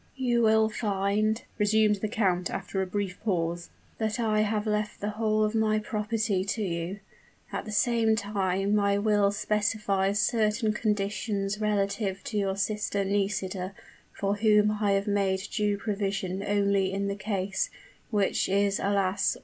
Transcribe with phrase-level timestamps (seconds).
[0.15, 3.69] "You will find," resumed the count after a brief pause,
[3.99, 6.99] "that I have left the whole of my property to you.
[7.51, 13.75] At the same time my will specifies certain conditions relative to your sister Nisida,
[14.11, 17.69] for whom I have made due provision only in the case
[18.09, 19.37] which is, alas!